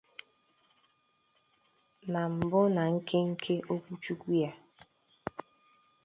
Na 2.11 2.21
mbụ 2.35 2.59
na 2.75 2.83
nkenke 2.95 3.55
okwuchukwu 3.73 4.31
ya 4.41 4.51